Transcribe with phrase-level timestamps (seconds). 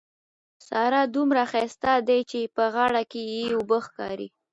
[0.67, 4.27] سارا دومره ښايسته ده چې په غاړه کې يې اوبه ښکاري.